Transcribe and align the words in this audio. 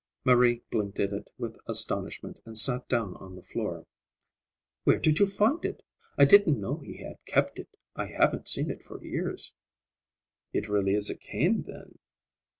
Marie 0.25 0.63
blinked 0.71 0.99
at 0.99 1.13
it 1.13 1.29
with 1.37 1.59
astonishment 1.67 2.39
and 2.43 2.57
sat 2.57 2.89
down 2.89 3.15
on 3.17 3.35
the 3.35 3.43
floor. 3.43 3.85
"Where 4.83 4.97
did 4.97 5.19
you 5.19 5.27
find 5.27 5.63
it? 5.63 5.83
I 6.17 6.25
didn't 6.25 6.59
know 6.59 6.79
he 6.79 6.97
had 6.97 7.23
kept 7.27 7.59
it. 7.59 7.77
I 7.95 8.07
haven't 8.07 8.47
seen 8.47 8.71
it 8.71 8.81
for 8.81 8.99
years." 9.05 9.53
"It 10.53 10.67
really 10.67 10.95
is 10.95 11.11
a 11.11 11.15
cane, 11.15 11.61
then?" 11.67 11.99